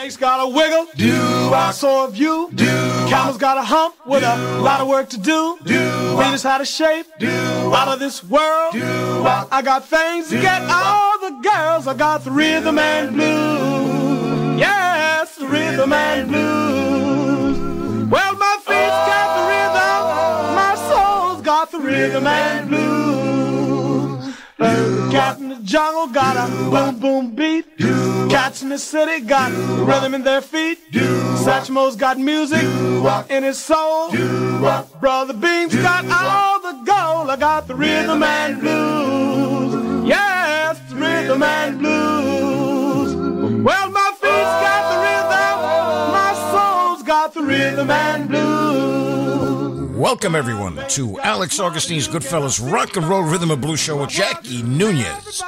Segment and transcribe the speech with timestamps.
[0.00, 0.86] Snake's got a wiggle.
[0.96, 1.12] Do
[1.52, 1.72] I?
[1.72, 2.48] So have you.
[2.54, 2.64] Do
[3.10, 5.58] Camel's got a hump with a lot of work to do.
[5.62, 7.06] Do Venus had a shape.
[7.18, 8.72] Do Out of this world.
[8.72, 11.86] Do I got things to get all the girls.
[11.86, 14.58] I got the rhythm and blues.
[14.58, 18.08] Yes, the rhythm and blues.
[18.08, 20.54] Well, my feet's got the rhythm.
[20.62, 22.99] My soul's got the rhythm and blues.
[24.60, 27.64] Cat in the jungle got a boom boom beat.
[28.28, 29.50] Cats in the city got
[29.88, 30.78] rhythm in their feet.
[30.92, 32.62] Satchmo's got music
[33.30, 34.10] in his soul.
[35.00, 37.30] Brother Beam's got all the gold.
[37.30, 40.06] I got the rhythm and blues.
[40.06, 43.14] Yes, the rhythm and blues.
[43.64, 45.56] Well, my feet's got the rhythm.
[46.12, 48.99] My soul's got the rhythm and blues.
[50.00, 54.62] Welcome, everyone, to Alex Augustine's Goodfellas Rock and Roll Rhythm and Blues Show with Jackie
[54.62, 55.42] Nunez.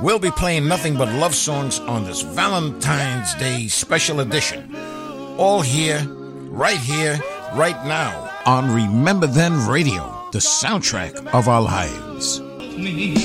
[0.00, 4.76] We'll be playing nothing but love songs on this Valentine's Day special edition.
[5.38, 7.18] All here, right here,
[7.54, 12.40] right now, on Remember Then Radio, the soundtrack of our lives.
[12.78, 13.16] Me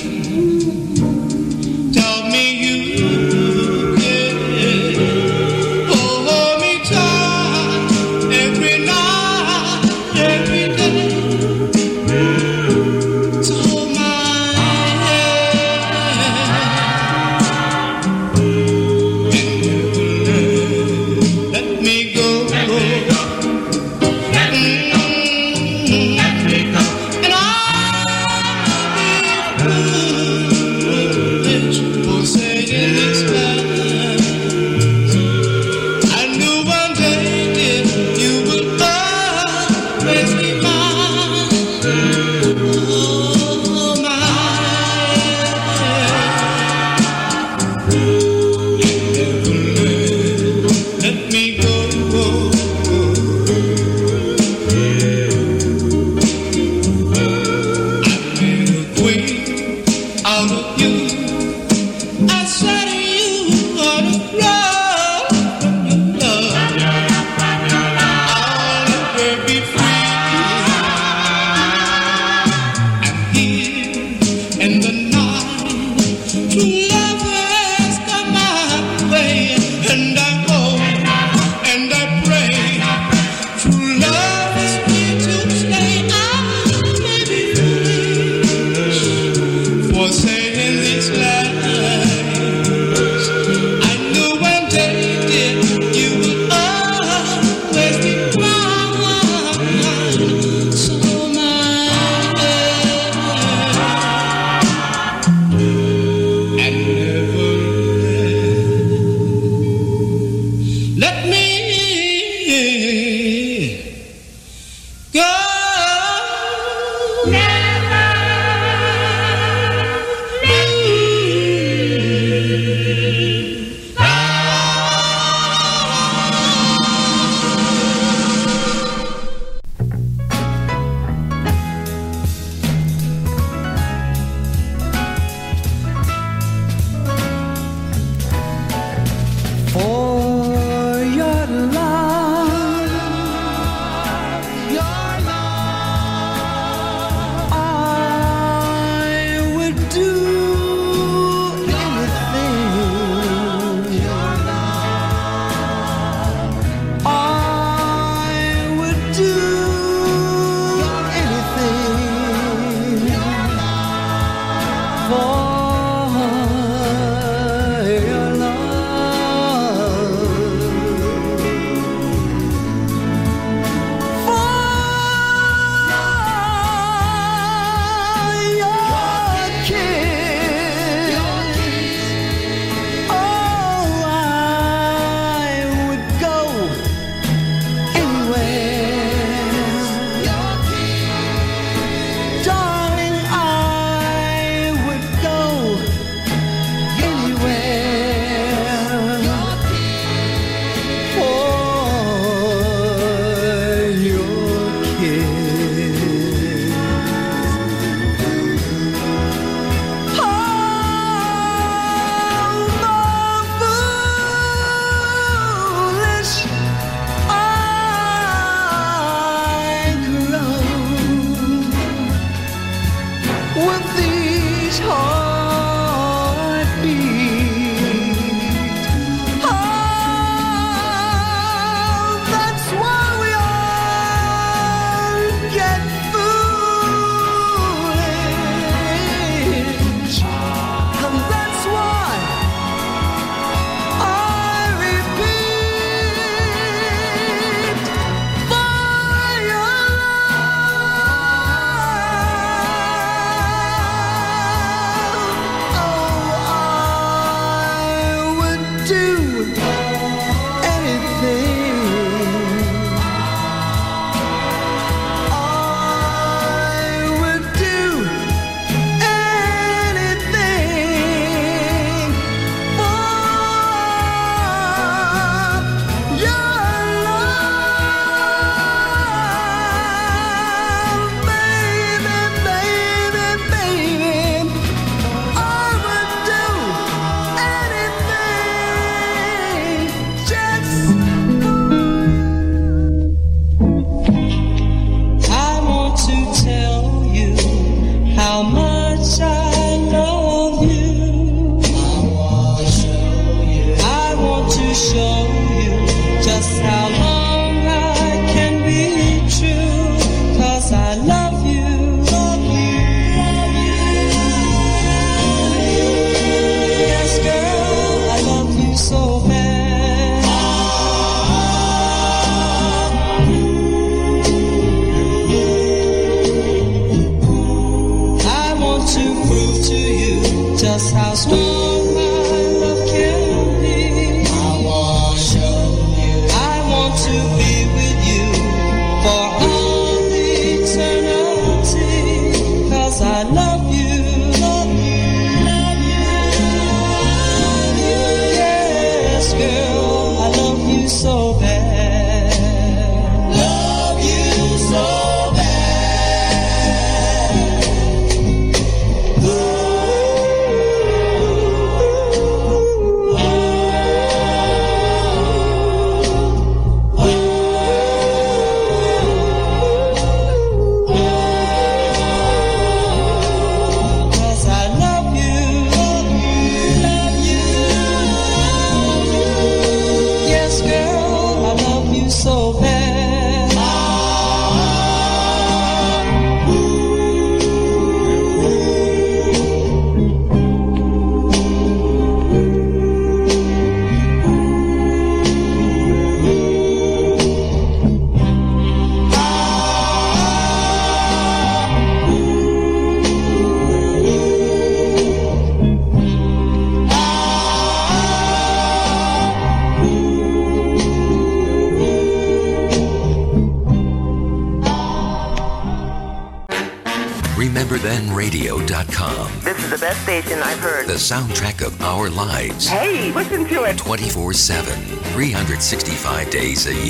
[426.32, 426.81] days a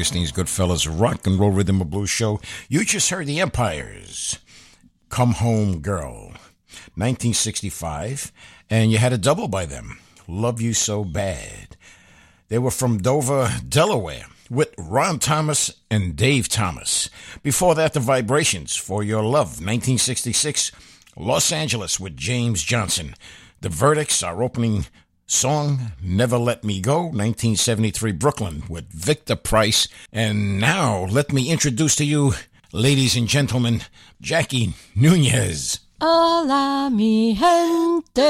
[0.00, 2.40] Augustine's Goodfellas Rock and Roll Rhythm and Blues Show.
[2.70, 4.38] You just heard the Empires.
[5.10, 6.28] Come Home Girl,
[6.96, 8.32] 1965,
[8.70, 9.98] and you had a double by them.
[10.26, 11.76] Love You So Bad.
[12.48, 17.10] They were from Dover, Delaware, with Ron Thomas and Dave Thomas.
[17.42, 20.72] Before that, The Vibrations for Your Love, 1966,
[21.14, 23.14] Los Angeles with James Johnson.
[23.60, 24.86] The Verdicts, are opening
[25.30, 29.86] song, Never Let Me Go, 1973, Brooklyn with Victor Price.
[30.12, 32.34] And now, let me introduce to you,
[32.72, 33.82] ladies and gentlemen,
[34.20, 35.80] Jackie Nunez.
[36.00, 38.20] Hola, mi gente.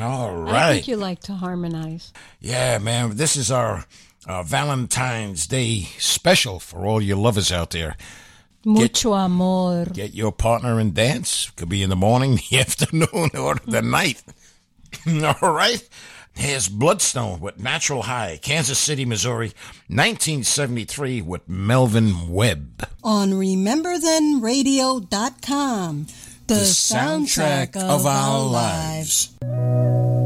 [0.00, 2.12] All I think you like to harmonize.
[2.38, 3.16] Yeah, man.
[3.16, 3.86] This is our
[4.26, 7.96] uh, Valentine's Day special for all you lovers out there.
[8.64, 9.86] Mucho amor.
[9.86, 11.50] Get your partner and dance.
[11.56, 14.22] Could be in the morning, the afternoon, or the night.
[15.42, 15.86] all right.
[16.34, 19.48] Here's Bloodstone with Natural High, Kansas City, Missouri,
[19.88, 22.88] 1973 with Melvin Webb.
[23.02, 26.06] On RememberThenRadio.com,
[26.46, 29.34] the, soundtrack, of, our lives.
[29.40, 30.19] Why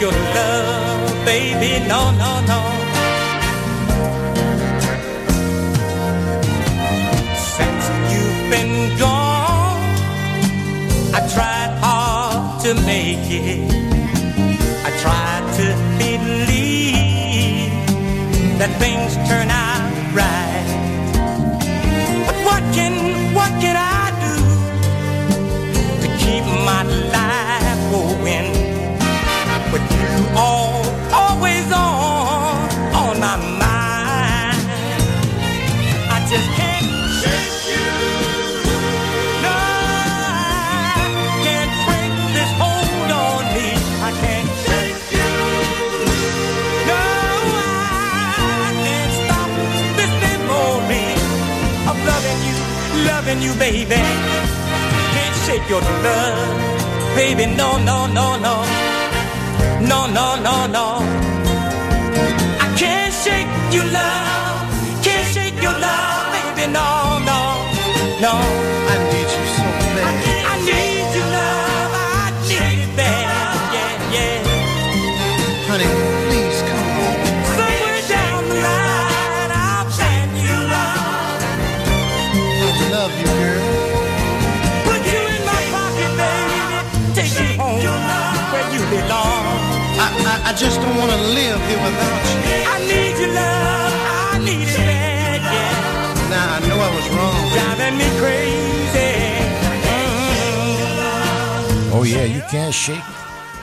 [0.00, 1.86] your love, baby.
[1.88, 2.60] No, no, no.
[7.56, 9.80] Since you've been gone,
[11.14, 13.72] I tried hard to make it.
[14.84, 15.66] I tried to
[15.98, 17.72] believe
[18.58, 20.45] that things turn out right.
[53.36, 54.00] Loving you, baby.
[55.14, 57.46] Can't shake your love, baby.
[57.46, 58.64] No, no, no, no,
[59.80, 60.98] no, no, no, no.
[62.60, 66.72] I can't shake your love, can't shake your love, baby.
[66.72, 67.40] No, no,
[68.20, 68.32] no.
[68.92, 69.05] I
[90.56, 92.40] just don't want to live here without you.
[92.64, 93.92] I need your love,
[94.32, 96.30] I need it bad, yeah.
[96.30, 97.42] Now I know I was wrong.
[97.52, 98.66] Driving me crazy.
[101.98, 103.04] Oh, yeah, you can't shake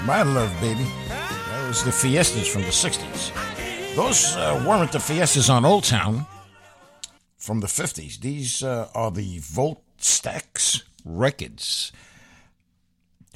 [0.06, 0.86] my love, baby.
[1.08, 3.95] That was the Fiestas from the 60s.
[3.95, 6.25] Those uh, weren't the Fiestas on Old Town
[7.38, 8.19] from the 50s.
[8.19, 11.91] These uh, are the Volt Stax records.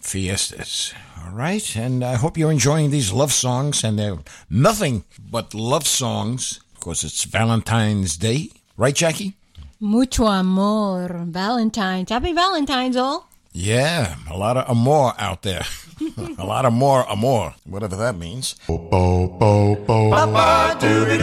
[0.01, 0.93] Fiestas.
[1.23, 1.75] All right.
[1.75, 3.83] And I hope you're enjoying these love songs.
[3.83, 4.17] And they're
[4.49, 8.49] nothing but love songs because it's Valentine's Day.
[8.77, 9.33] Right, Jackie?
[9.79, 11.23] Mucho amor.
[11.25, 12.09] Valentine's.
[12.09, 13.29] Happy Valentine's, all.
[13.51, 15.65] Yeah, a lot of amor out there.
[16.37, 18.55] a lot of more amor, whatever that means.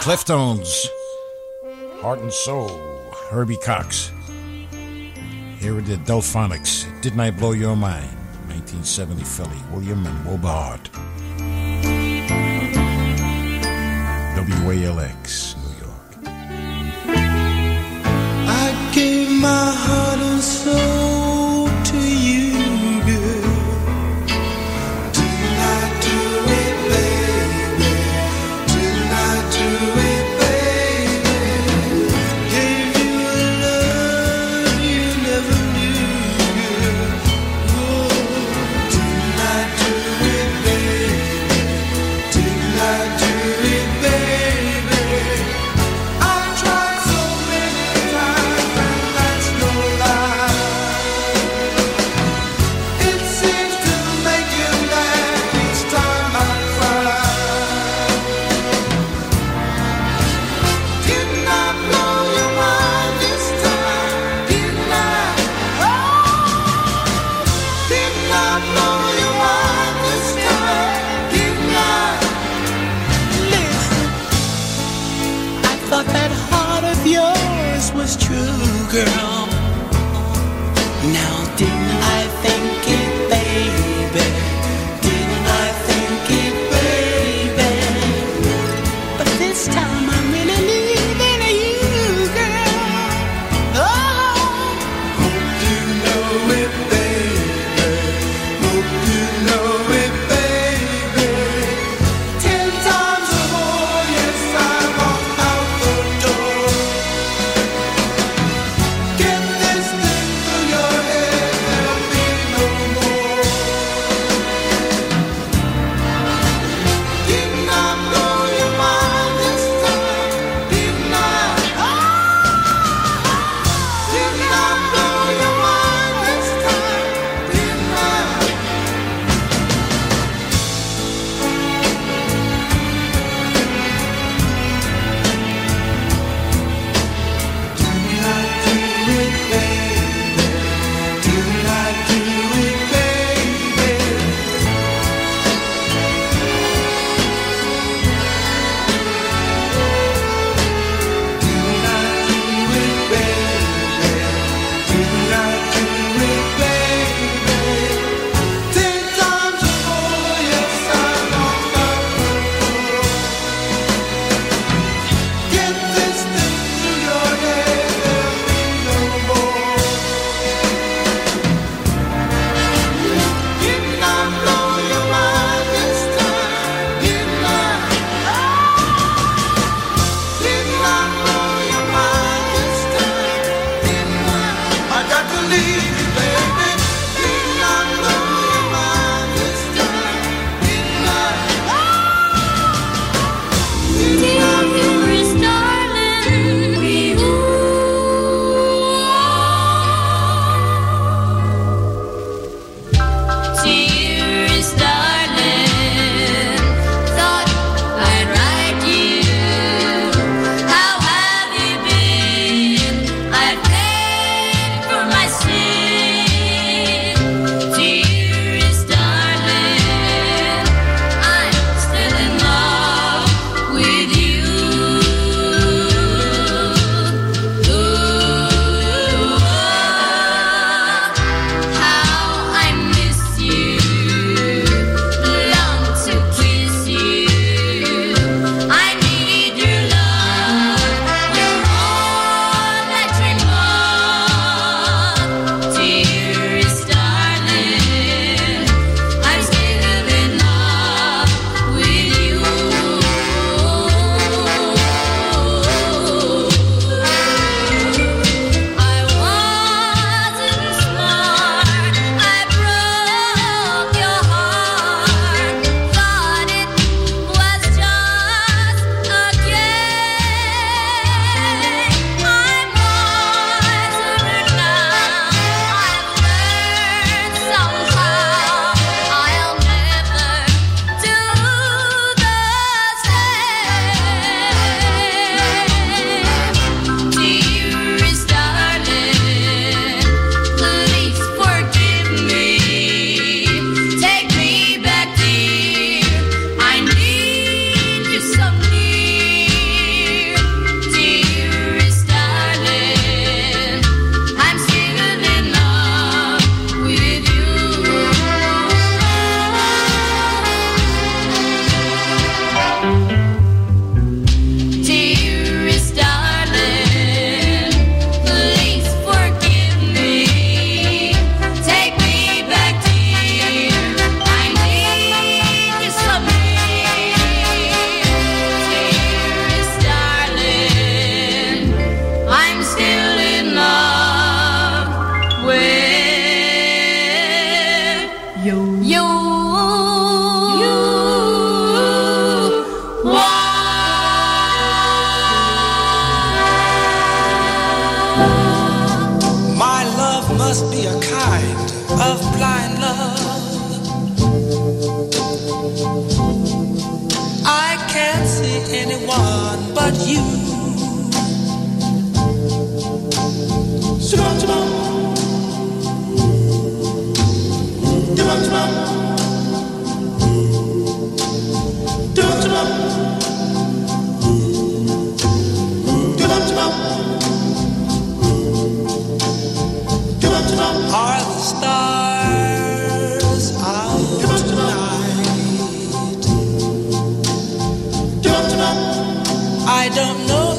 [0.06, 0.86] Cleftones,
[2.00, 2.68] Heart and Soul,
[3.28, 4.12] Herbie Cox.
[5.58, 8.06] Here are the Delfonics, Didn't I Blow Your Mind,
[8.46, 10.90] 1970 Philly, William and Wilbur Hart.
[14.62, 15.25] WALX.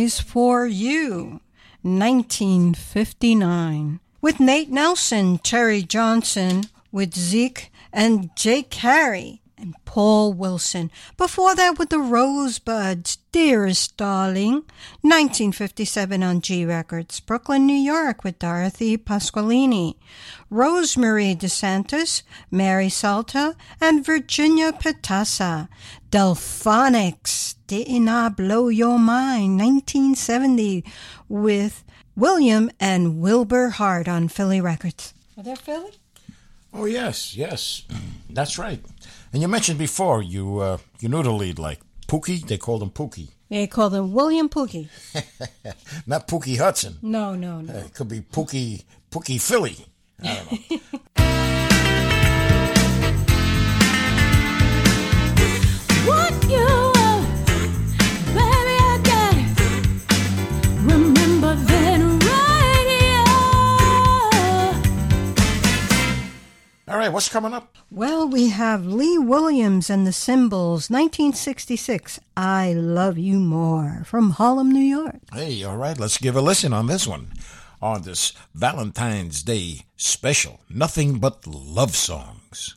[0.06, 1.40] have for you.
[1.82, 4.00] 1959.
[4.20, 10.90] With Nate Nelson, Terry Johnson, with Zeke and Jake Carey and Paul Wilson.
[11.16, 14.64] Before that, with the Rosebuds, Dearest Darling,
[15.02, 17.20] 1957 on Gee Records.
[17.20, 19.96] Brooklyn, New York, with Dorothy Pasqualini.
[20.50, 25.68] Rosemary DeSantis, Mary Salta, and Virginia Petassa.
[26.10, 30.84] Delfonics, Didn't I Blow Your Mind, 1970,
[31.28, 31.84] with
[32.14, 35.12] William and Wilbur Hart on Philly Records.
[35.36, 35.92] Are that Philly?
[36.72, 37.82] Oh yes, yes,
[38.30, 38.80] that's right.
[39.32, 42.46] And you mentioned before you uh, you knew the lead like Pookie.
[42.46, 44.88] They called him Pookie, They called him William Pookie.
[46.06, 46.98] not Pookie Hudson.
[47.02, 47.74] No, no, Uh, no.
[47.74, 49.86] It could be Pookie Pookie Philly.
[50.22, 50.78] I don't know.
[66.96, 67.76] All right, what's coming up?
[67.90, 72.18] Well, we have Lee Williams and the Cymbals, 1966.
[72.38, 75.16] I Love You More from Harlem, New York.
[75.30, 77.34] Hey, all right, let's give a listen on this one.
[77.82, 82.76] On this Valentine's Day special, nothing but love songs.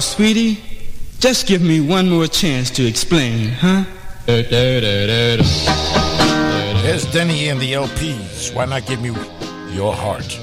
[0.00, 0.58] Sweetie,
[1.18, 3.84] just give me one more chance to explain, huh?
[6.82, 8.54] Here's Denny and the LPs.
[8.54, 9.08] Why not give me
[9.74, 10.38] your heart?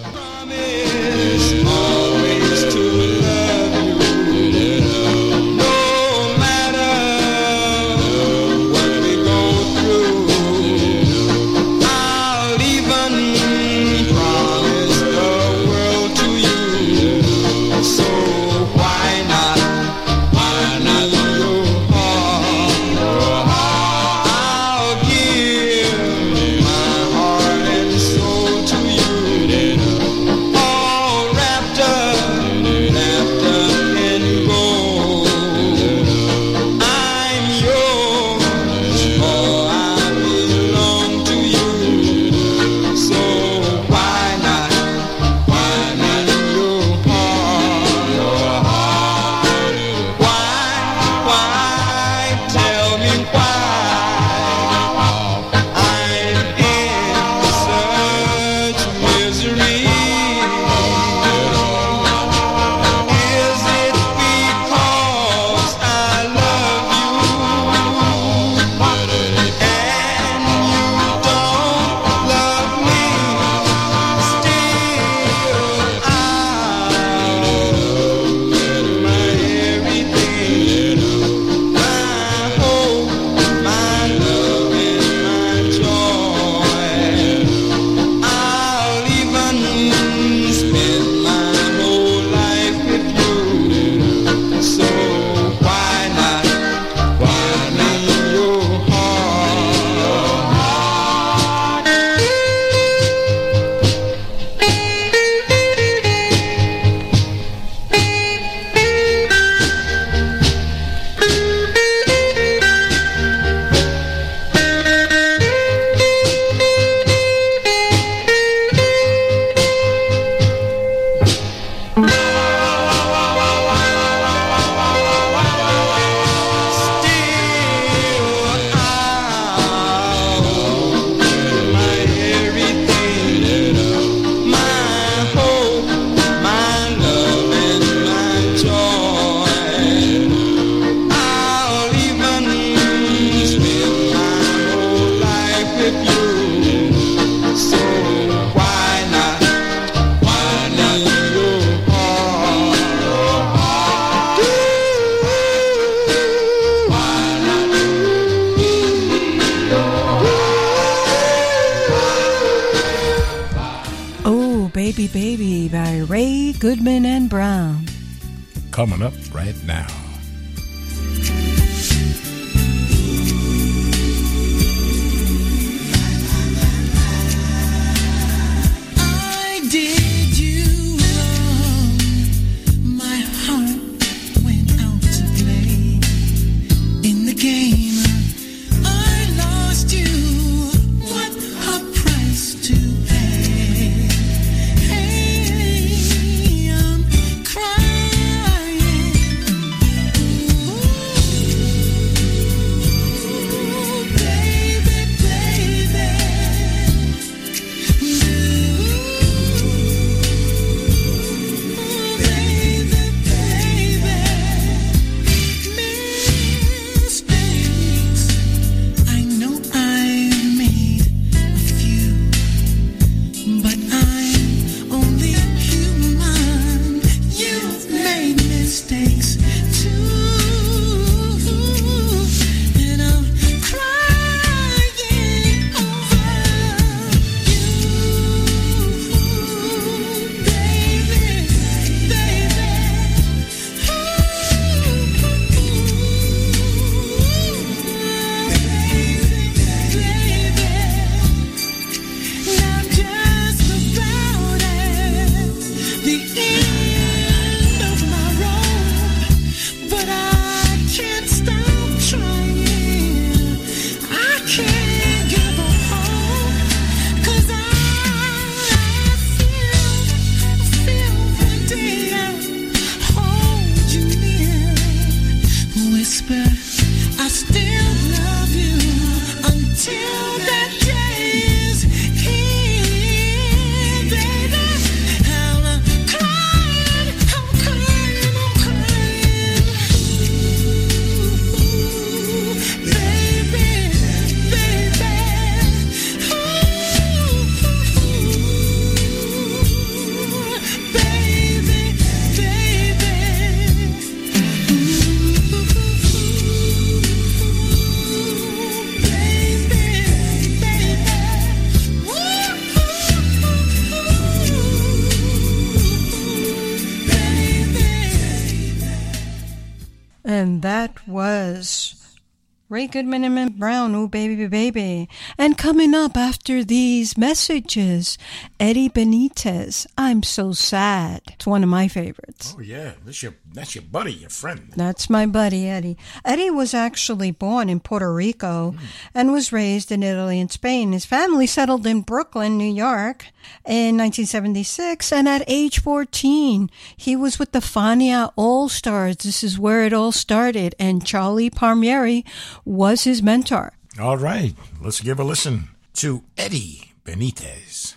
[322.75, 325.07] Ray Goodman and Mint Brown, Ooh Baby Baby.
[325.37, 328.17] And coming up after these messages,
[328.59, 331.21] Eddie Benitez, I'm So Sad.
[331.31, 332.53] It's one of my favorites.
[332.57, 334.73] Oh yeah, that's your that's your buddy, your friend.
[334.75, 335.95] That's my buddy Eddie.
[336.25, 338.85] Eddie was actually born in Puerto Rico hmm.
[339.13, 340.91] and was raised in Italy and Spain.
[340.91, 343.27] His family settled in Brooklyn, New York
[343.63, 349.17] in 1976 and at age 14 he was with the Fania All Stars.
[349.17, 352.25] This is where it all started and Charlie Palmieri
[352.65, 353.73] was his mentor.
[353.99, 357.93] All right, let's give a listen to Eddie Benitez.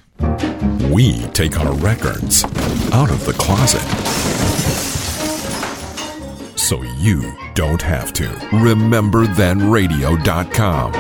[0.93, 2.45] We take our records
[2.93, 3.83] out of the closet
[6.59, 8.25] so you don't have to.
[8.25, 10.93] RememberThenRadio.com.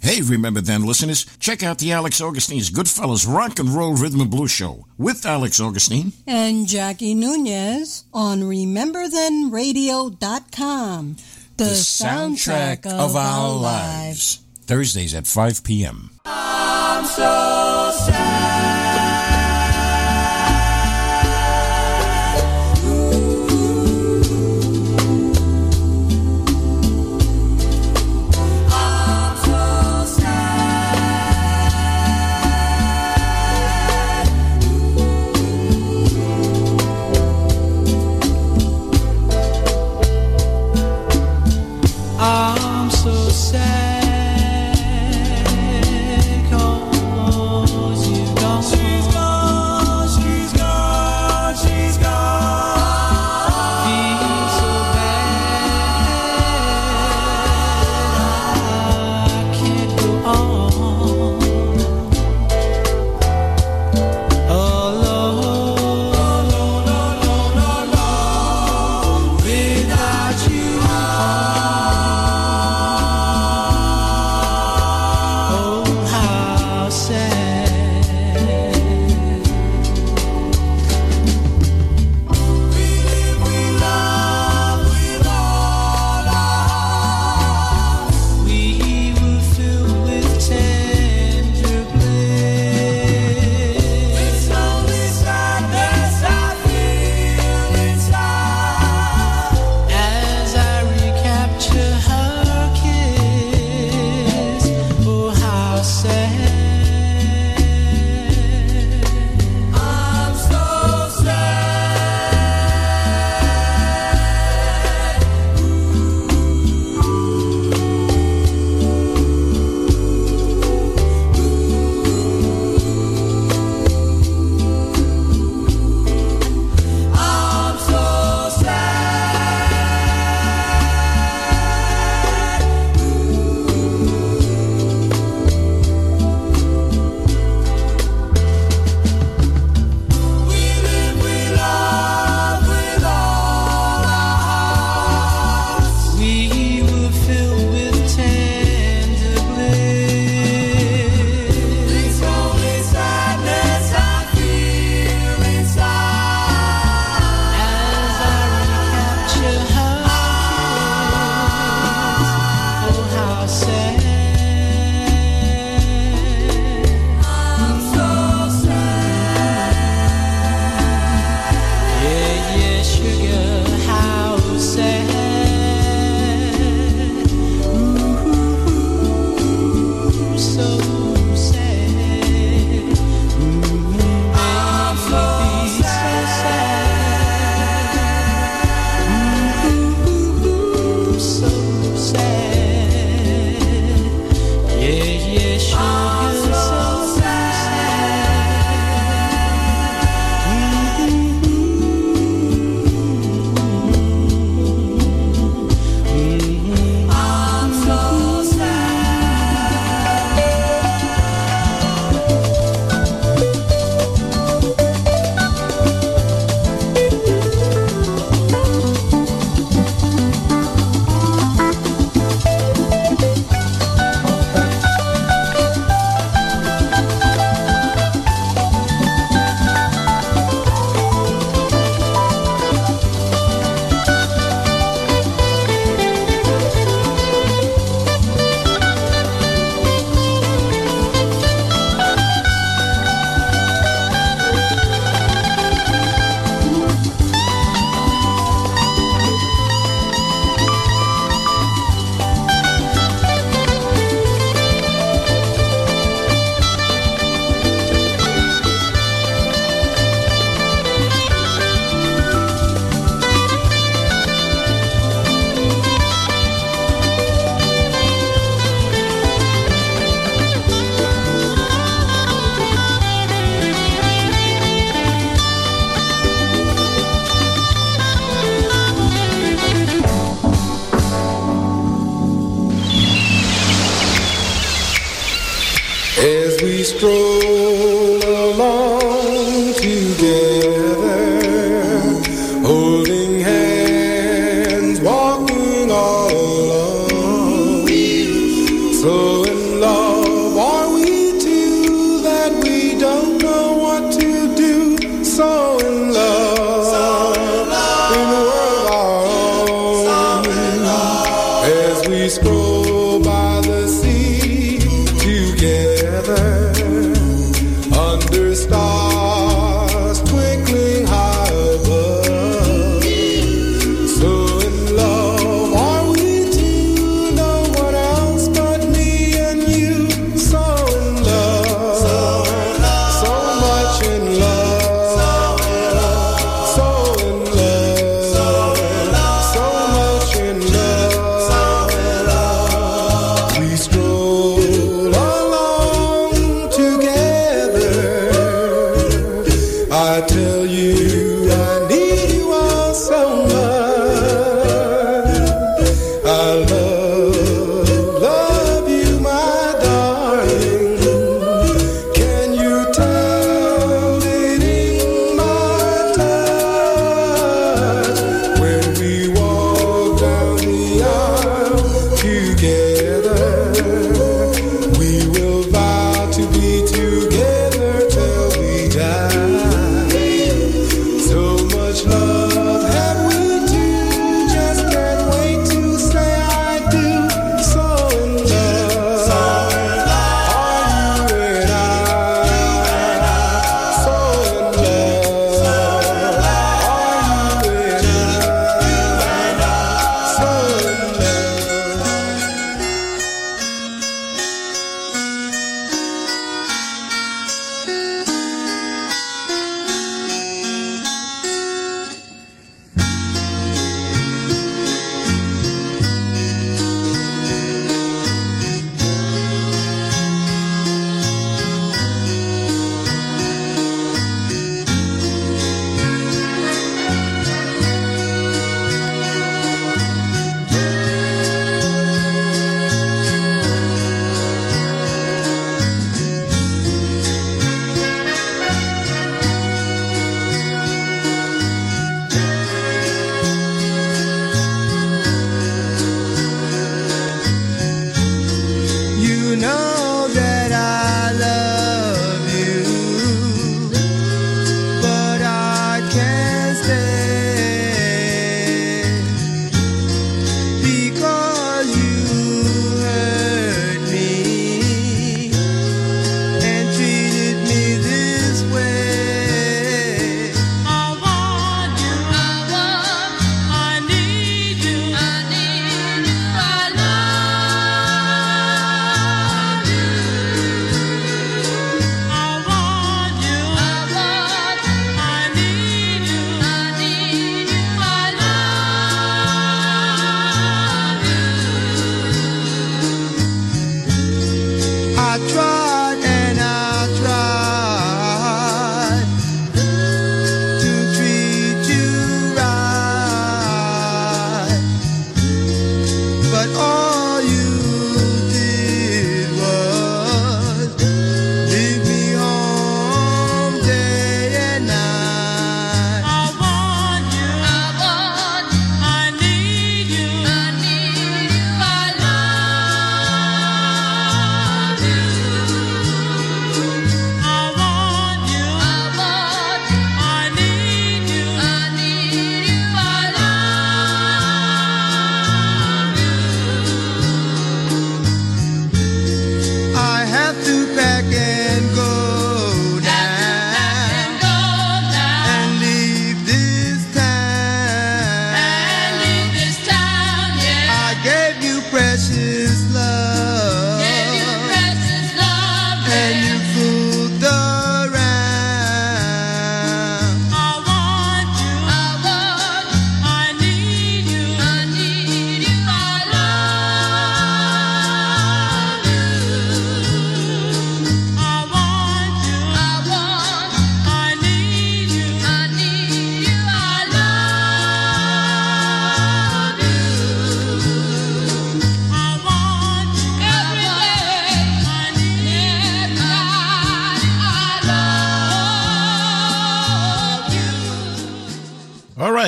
[0.00, 4.30] Hey, remember then, listeners, check out the Alex Augustine's Goodfellas Rock and Roll Rhythm and
[4.30, 6.12] Blues Show with Alex Augustine.
[6.26, 11.16] And Jackie Nunez on RememberThenRadio.com.
[11.58, 14.44] The, soundtrack of our lives.
[14.66, 16.10] Thursdays at 5 p.m.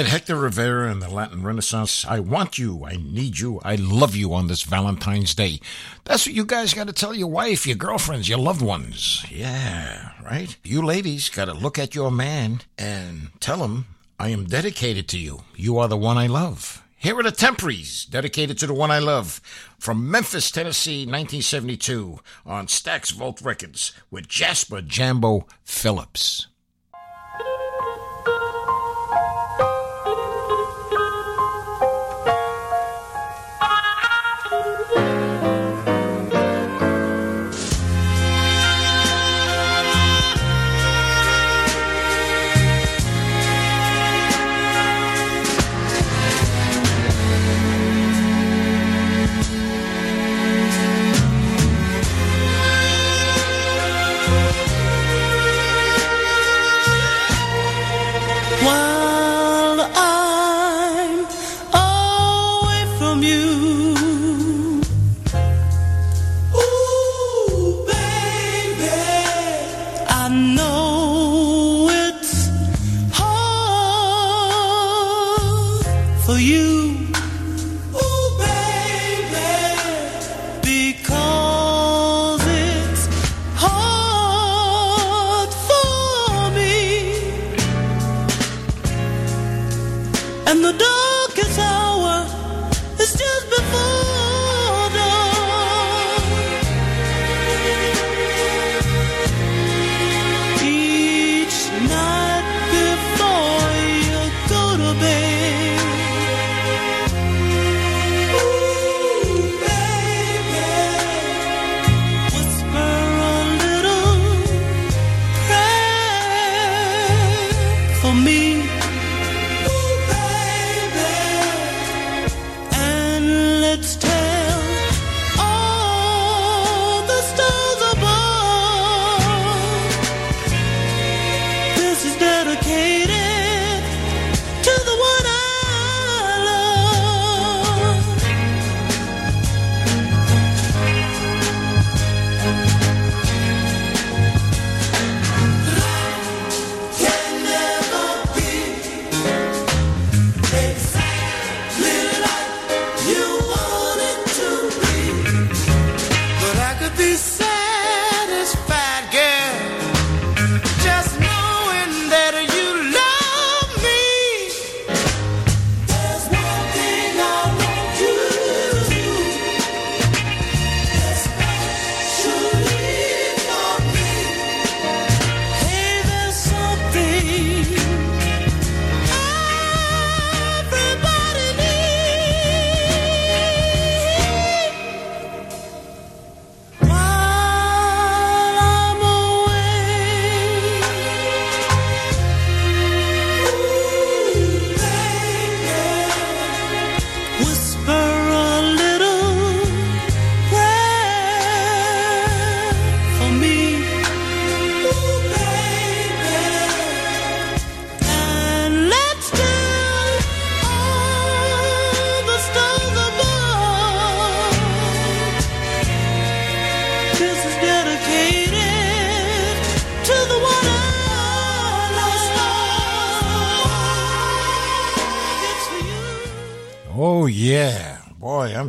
[0.06, 2.04] Hector Rivera and the Latin Renaissance.
[2.04, 5.60] I want you, I need you, I love you on this Valentine's Day.
[6.04, 9.24] That's what you guys got to tell your wife, your girlfriends, your loved ones.
[9.30, 10.56] Yeah, right?
[10.62, 13.86] You ladies got to look at your man and tell him,
[14.18, 15.42] I am dedicated to you.
[15.56, 16.82] You are the one I love.
[16.96, 19.40] Here are the Temprees, dedicated to the one I love,
[19.78, 26.48] from Memphis, Tennessee, 1972, on Stax Vault Records with Jasper Jabbo Phillips.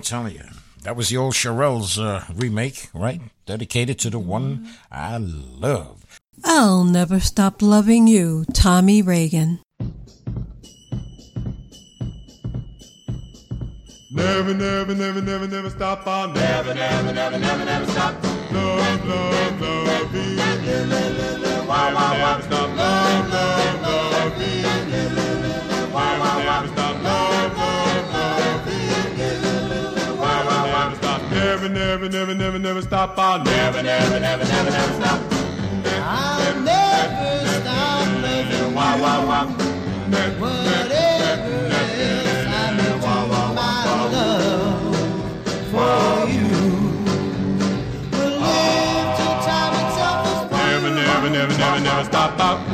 [0.02, 0.46] I'm telling you.
[0.82, 3.22] That was the old Shirelles uh, remake, right?
[3.46, 6.20] Dedicated to the one I love.
[6.44, 9.60] I'll never stop loving you, Tommy Reagan.
[14.10, 16.08] Never, never, never, never, never stop.
[16.08, 18.24] I'll never, never, never, never, never stop.
[18.24, 20.38] Love, love, love, me.
[21.68, 22.42] Why, why, why?
[22.42, 22.76] Stop.
[22.76, 25.21] Love, love, love, me.
[31.62, 33.14] Never, never, never, never, never stop.
[33.20, 35.22] I'll never, never, never, never, never stop.
[36.02, 39.46] I'll never stop loving Why, why, why?
[40.40, 43.54] whatever else I may do.
[43.54, 44.96] My love
[45.70, 46.50] for you
[48.12, 52.34] will live till time itself is Never, never, never, never, never stop.
[52.38, 52.60] stop.
[52.60, 52.71] I'll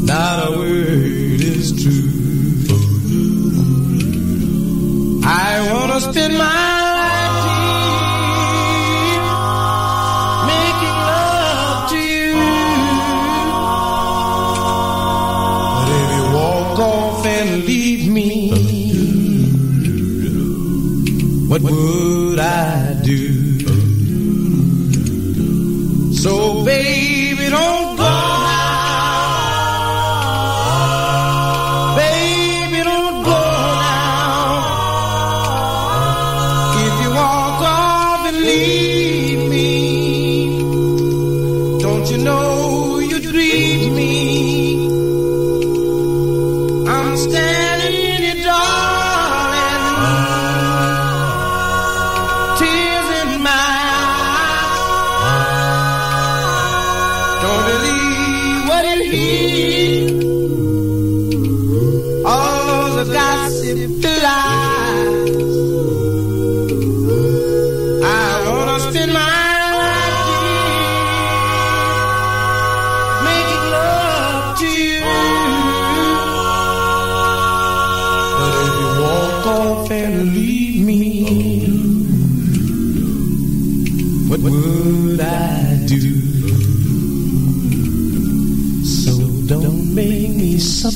[0.06, 2.10] Not a word is true.
[5.24, 6.73] I wanna spend my
[42.10, 42.53] you know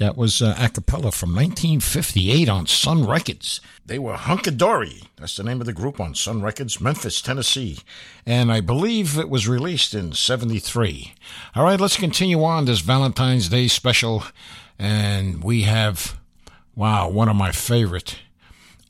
[0.00, 3.60] That was uh, a cappella from 1958 on Sun Records.
[3.84, 5.04] They were Hunkadory.
[5.16, 7.80] That's the name of the group on Sun Records, Memphis, Tennessee.
[8.24, 11.12] And I believe it was released in 73.
[11.54, 14.24] All right, let's continue on this Valentine's Day special.
[14.78, 16.18] And we have,
[16.74, 18.20] wow, one of my favorite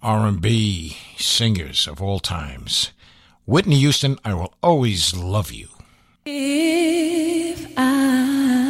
[0.05, 2.93] R&B singers of all times.
[3.47, 5.71] Whitney Houston, I Will Always Love You.
[6.25, 8.70] If I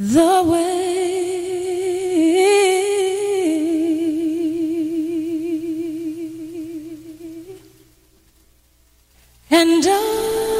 [0.00, 0.80] the way.
[9.50, 10.59] And I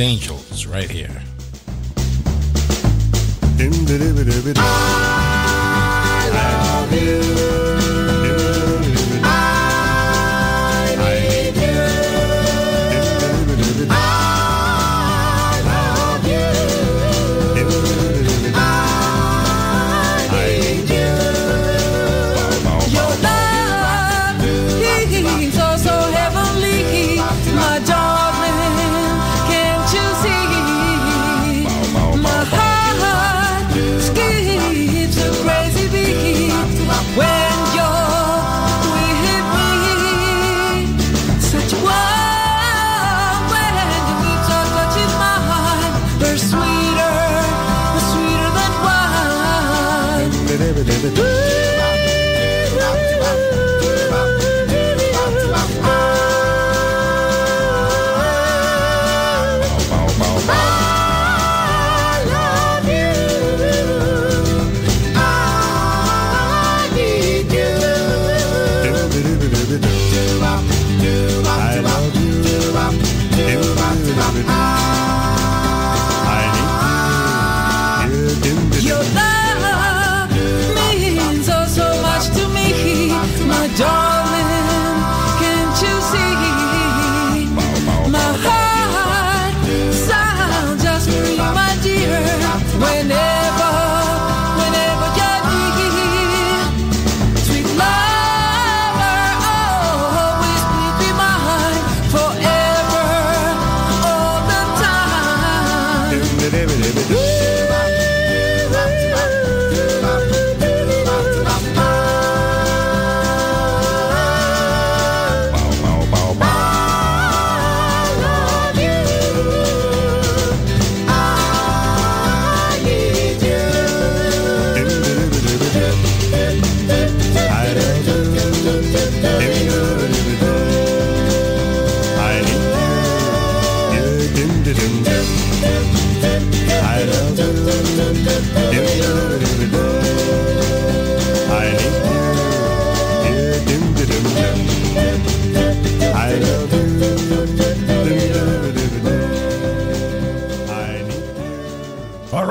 [0.00, 1.22] Angels right here.
[4.56, 7.69] I love you.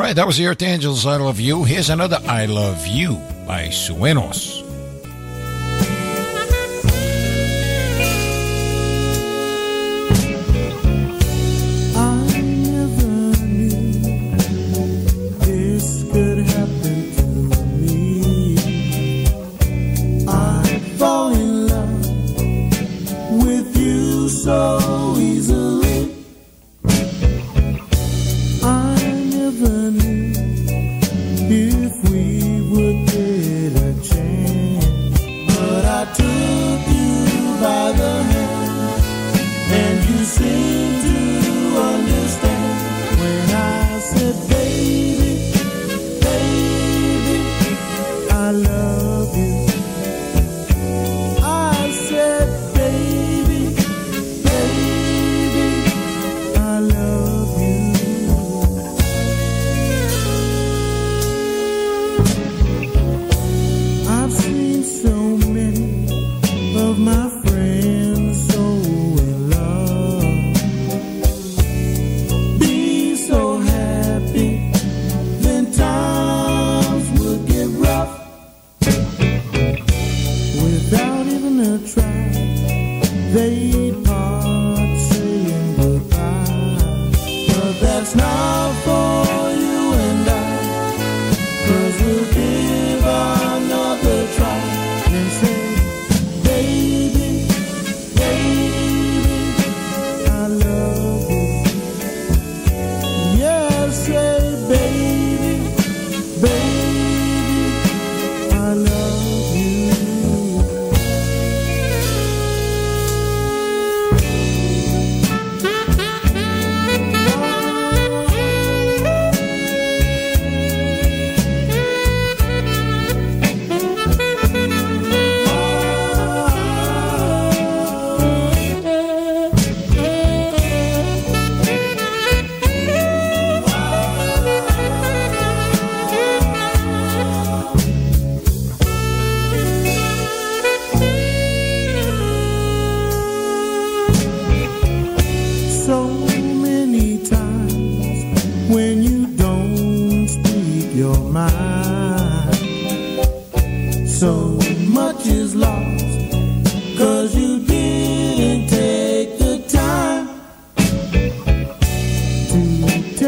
[0.10, 1.06] right, that was the Earth Angels.
[1.06, 1.64] I love you.
[1.64, 4.59] Here's another I Love You by Suenos.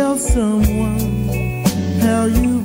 [0.01, 1.63] tell someone
[2.01, 2.60] how you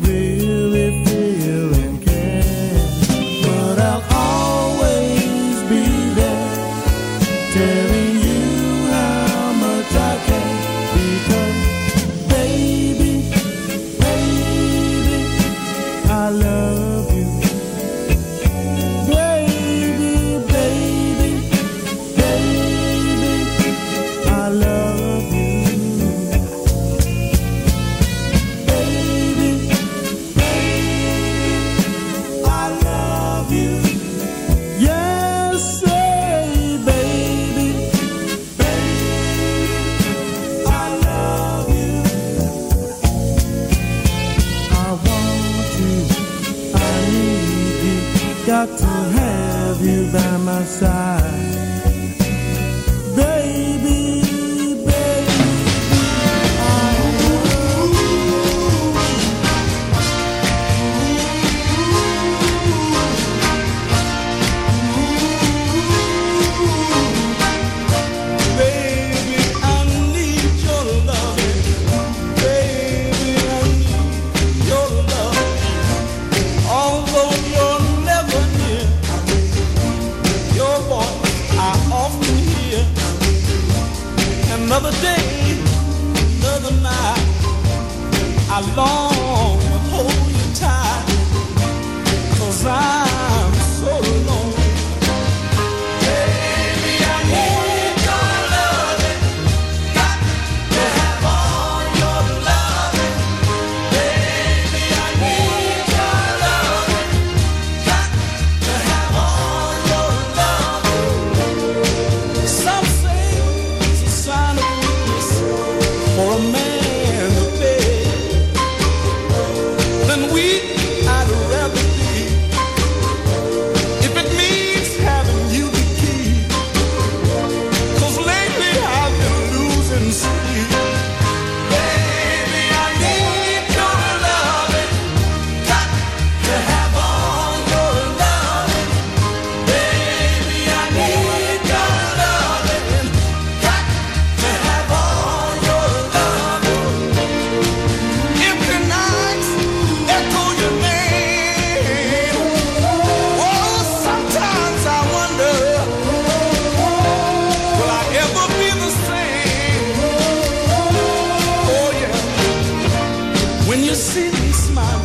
[163.97, 165.01] see me smile,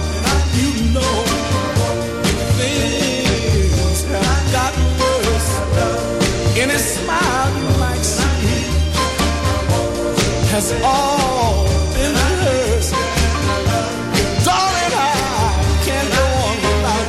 [0.60, 1.24] you know
[2.60, 4.04] things
[4.52, 5.52] have worse.
[6.60, 8.68] Any smile you might see
[10.52, 11.64] has all
[11.96, 12.16] been.
[14.44, 15.14] Darling, I
[15.86, 17.08] can't go on without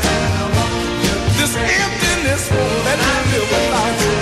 [1.03, 1.15] you.
[1.39, 2.45] This emptiness
[2.87, 3.03] live
[3.51, 4.17] without you.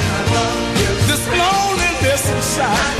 [1.08, 2.99] This loneliness inside.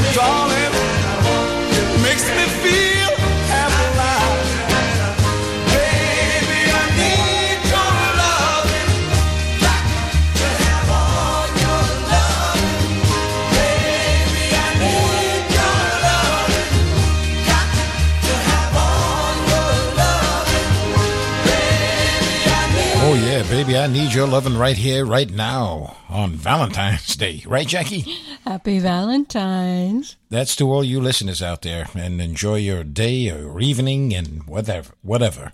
[23.80, 27.42] I need your loving right here, right now, on Valentine's Day.
[27.46, 28.02] Right, Jackie?
[28.44, 30.16] Happy Valentine's.
[30.28, 34.92] That's to all you listeners out there, and enjoy your day or evening and whatever.
[35.00, 35.52] Whatever.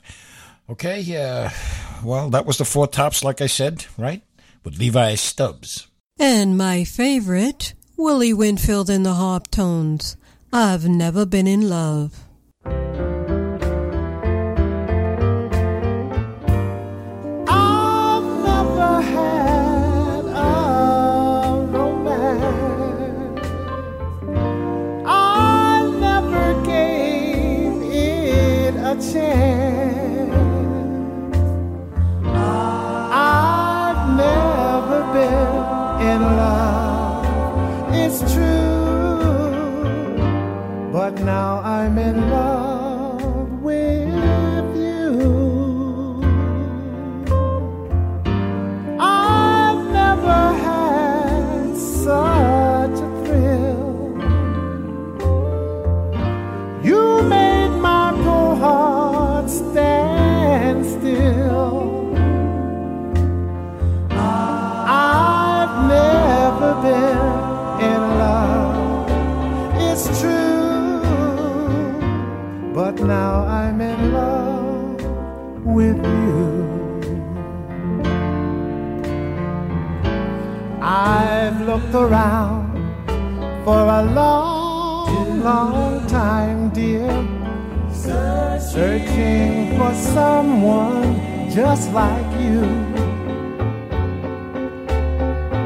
[0.68, 1.50] Okay, uh,
[2.02, 4.22] well, that was the four tops, like I said, right?
[4.64, 5.86] With Levi Stubbs.
[6.18, 10.16] And my favorite, Willie Winfield in the Harptones.
[10.52, 12.24] I've never been in love.
[41.26, 41.65] Now
[73.06, 75.00] now I'm in love
[75.64, 76.66] with you.
[80.82, 82.74] I've looked around
[83.64, 87.08] for a long, long time, dear.
[87.92, 92.62] Searching for someone just like you.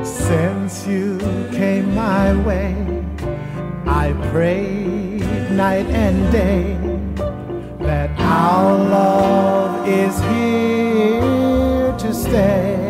[0.04, 1.18] Since you
[1.52, 2.76] came my way,
[3.86, 6.89] I prayed night and day
[7.80, 12.89] that our love is here to stay.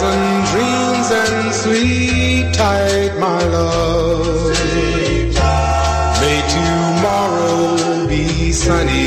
[0.00, 4.54] Pleasant dreams and sweet tight, my love.
[6.20, 8.97] May tomorrow be sunny